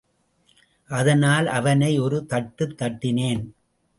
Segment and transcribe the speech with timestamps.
[0.89, 3.43] அதனால் அவனை ஒரு தட்டு தட்டினேன்.